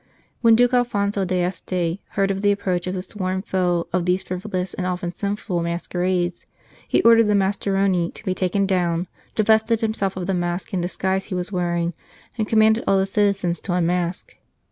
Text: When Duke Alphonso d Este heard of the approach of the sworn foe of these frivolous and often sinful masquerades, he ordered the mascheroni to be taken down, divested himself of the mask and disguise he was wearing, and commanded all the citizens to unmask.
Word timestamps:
When 0.41 0.55
Duke 0.55 0.73
Alphonso 0.73 1.25
d 1.25 1.41
Este 1.43 1.99
heard 2.13 2.31
of 2.31 2.41
the 2.41 2.51
approach 2.51 2.87
of 2.87 2.95
the 2.95 3.03
sworn 3.03 3.43
foe 3.43 3.85
of 3.93 4.07
these 4.07 4.23
frivolous 4.23 4.73
and 4.73 4.87
often 4.87 5.13
sinful 5.13 5.61
masquerades, 5.61 6.47
he 6.87 7.03
ordered 7.03 7.25
the 7.27 7.35
mascheroni 7.35 8.11
to 8.15 8.25
be 8.25 8.33
taken 8.33 8.65
down, 8.65 9.05
divested 9.35 9.81
himself 9.81 10.17
of 10.17 10.25
the 10.25 10.33
mask 10.33 10.73
and 10.73 10.81
disguise 10.81 11.25
he 11.25 11.35
was 11.35 11.51
wearing, 11.51 11.93
and 12.35 12.47
commanded 12.47 12.83
all 12.87 12.97
the 12.97 13.05
citizens 13.05 13.61
to 13.61 13.73
unmask. 13.73 14.35